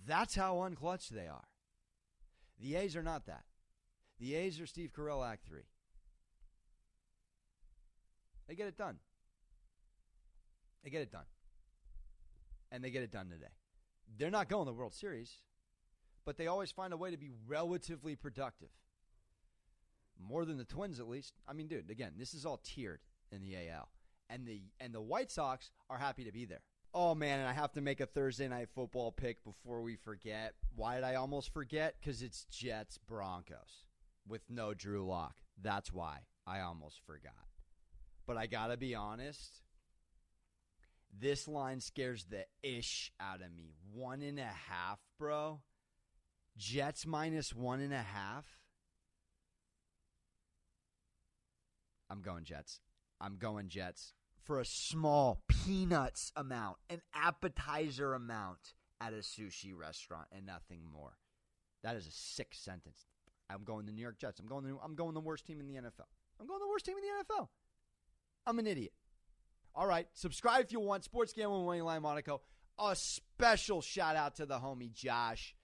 That's 0.08 0.34
how 0.34 0.56
unclutch 0.56 1.08
they 1.08 1.28
are. 1.28 1.46
The 2.58 2.74
A's 2.74 2.96
are 2.96 3.02
not 3.04 3.26
that. 3.26 3.44
The 4.18 4.34
A's 4.34 4.60
are 4.60 4.66
Steve 4.66 4.92
Carell 4.92 5.24
Act 5.24 5.46
3. 5.46 5.60
They 8.48 8.56
get 8.56 8.66
it 8.66 8.76
done. 8.76 8.98
They 10.82 10.90
get 10.90 11.02
it 11.02 11.12
done. 11.12 11.24
And 12.70 12.82
they 12.82 12.90
get 12.90 13.02
it 13.02 13.12
done 13.12 13.28
today. 13.28 13.52
They're 14.18 14.30
not 14.30 14.48
going 14.48 14.66
to 14.66 14.72
the 14.72 14.76
World 14.76 14.94
Series, 14.94 15.32
but 16.24 16.36
they 16.36 16.46
always 16.46 16.70
find 16.70 16.92
a 16.92 16.96
way 16.96 17.10
to 17.10 17.16
be 17.16 17.30
relatively 17.46 18.16
productive. 18.16 18.70
More 20.18 20.44
than 20.44 20.58
the 20.58 20.64
Twins, 20.64 21.00
at 21.00 21.08
least. 21.08 21.34
I 21.48 21.52
mean, 21.52 21.66
dude, 21.66 21.90
again, 21.90 22.12
this 22.18 22.34
is 22.34 22.44
all 22.44 22.60
tiered 22.62 23.00
in 23.32 23.42
the 23.42 23.56
AL. 23.56 23.88
And 24.28 24.46
the 24.46 24.62
and 24.78 24.94
the 24.94 25.00
White 25.00 25.30
Sox 25.30 25.70
are 25.88 25.98
happy 25.98 26.24
to 26.24 26.32
be 26.32 26.44
there. 26.44 26.60
Oh 26.92 27.14
man, 27.14 27.40
and 27.40 27.48
I 27.48 27.52
have 27.52 27.72
to 27.72 27.80
make 27.80 28.00
a 28.00 28.06
Thursday 28.06 28.48
night 28.48 28.68
football 28.74 29.12
pick 29.12 29.44
before 29.44 29.80
we 29.80 29.96
forget. 29.96 30.54
Why 30.74 30.96
did 30.96 31.04
I 31.04 31.16
almost 31.16 31.52
forget? 31.52 31.96
Because 32.00 32.22
it's 32.22 32.44
Jets 32.44 32.98
Broncos 32.98 33.86
with 34.28 34.42
no 34.48 34.74
Drew 34.74 35.06
Lock. 35.06 35.34
That's 35.60 35.92
why 35.92 36.18
I 36.46 36.60
almost 36.60 37.00
forgot. 37.06 37.32
But 38.26 38.36
I 38.36 38.46
gotta 38.46 38.76
be 38.76 38.94
honest. 38.94 39.62
This 41.18 41.48
line 41.48 41.80
scares 41.80 42.24
the 42.24 42.46
ish 42.62 43.12
out 43.20 43.42
of 43.42 43.52
me. 43.54 43.74
One 43.92 44.22
and 44.22 44.38
a 44.38 44.44
half, 44.44 45.00
bro. 45.18 45.60
Jets 46.56 47.06
minus 47.06 47.54
one 47.54 47.80
and 47.80 47.92
a 47.92 48.02
half. 48.02 48.46
I'm 52.08 52.22
going 52.22 52.44
Jets. 52.44 52.80
I'm 53.20 53.36
going 53.36 53.68
Jets 53.68 54.14
for 54.42 54.58
a 54.60 54.64
small 54.64 55.42
peanuts 55.48 56.32
amount, 56.34 56.78
an 56.88 57.02
appetizer 57.14 58.14
amount 58.14 58.74
at 59.00 59.12
a 59.12 59.18
sushi 59.18 59.76
restaurant, 59.76 60.26
and 60.32 60.44
nothing 60.44 60.80
more. 60.92 61.18
That 61.82 61.96
is 61.96 62.06
a 62.06 62.12
sick 62.12 62.48
sentence. 62.52 63.06
I'm 63.48 63.64
going 63.64 63.86
the 63.86 63.92
New 63.92 64.02
York 64.02 64.18
Jets. 64.18 64.38
I'm 64.38 64.46
going. 64.46 64.64
The, 64.64 64.76
I'm 64.82 64.94
going 64.94 65.14
the 65.14 65.20
worst 65.20 65.46
team 65.46 65.60
in 65.60 65.66
the 65.66 65.74
NFL. 65.74 66.06
I'm 66.40 66.46
going 66.46 66.60
the 66.60 66.68
worst 66.68 66.84
team 66.84 66.96
in 66.96 67.02
the 67.02 67.34
NFL. 67.34 67.48
I'm 68.46 68.58
an 68.58 68.66
idiot. 68.66 68.92
All 69.74 69.86
right, 69.86 70.06
subscribe 70.12 70.64
if 70.64 70.72
you 70.72 70.80
want. 70.80 71.04
Sports 71.04 71.32
Gambling 71.32 71.64
Wayne 71.64 71.84
Line 71.84 72.02
Monaco. 72.02 72.40
A 72.78 72.96
special 72.96 73.80
shout 73.82 74.16
out 74.16 74.36
to 74.36 74.46
the 74.46 74.58
homie 74.58 74.92
Josh, 74.92 75.54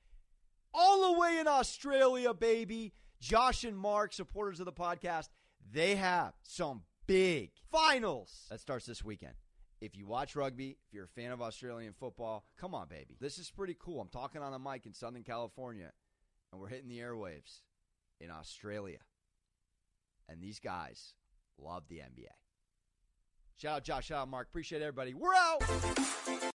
all 0.73 1.13
the 1.13 1.19
way 1.19 1.39
in 1.39 1.49
Australia, 1.49 2.35
baby. 2.35 2.93
Josh 3.21 3.65
and 3.65 3.77
Mark, 3.77 4.13
supporters 4.13 4.61
of 4.61 4.67
the 4.67 4.73
podcast, 4.73 5.29
they 5.73 5.97
have 5.97 6.35
some 6.43 6.83
big 7.07 7.51
finals 7.73 8.47
that 8.51 8.61
starts 8.61 8.85
this 8.85 9.03
weekend. 9.03 9.33
If 9.81 9.97
you 9.97 10.07
watch 10.07 10.37
rugby, 10.37 10.79
if 10.87 10.95
you're 10.95 11.05
a 11.05 11.21
fan 11.21 11.33
of 11.33 11.43
Australian 11.43 11.93
football, 11.93 12.45
come 12.59 12.75
on, 12.75 12.89
baby. 12.89 13.17
This 13.21 13.39
is 13.39 13.51
pretty 13.51 13.77
cool. 13.79 14.01
I'm 14.01 14.09
talking 14.09 14.43
on 14.43 14.55
a 14.55 14.59
mic 14.59 14.87
in 14.87 14.95
Southern 14.95 15.23
California, 15.23 15.93
and 16.53 16.61
we're 16.61 16.69
hitting 16.69 16.89
the 16.89 16.99
airwaves 16.99 17.61
in 18.21 18.31
Australia. 18.31 18.99
And 20.29 20.43
these 20.43 20.61
guys 20.61 21.15
love 21.59 21.85
the 21.89 21.97
NBA. 21.97 22.33
Shout 23.57 23.77
out 23.77 23.85
Josh, 23.85 24.07
shout 24.07 24.19
out 24.19 24.29
Mark. 24.29 24.49
Appreciate 24.49 24.83
everybody. 24.83 25.15
We're 25.15 25.35
out. 25.35 26.53